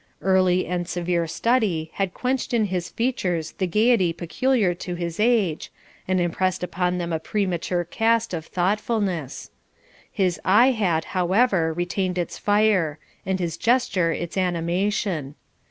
[0.23, 5.71] Early and severe study had quenched in his features the gaiety peculiar to his age,
[6.07, 9.51] and impressed upon them a premature cast of thoughtfulness.
[10.11, 15.35] His eye had, however, retained its fire, and his gesture its animation.